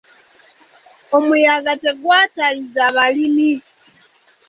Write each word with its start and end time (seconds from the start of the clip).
Omuyaga 1.17 1.73
tegwatalizza 1.83 2.85
balimi. 2.95 3.51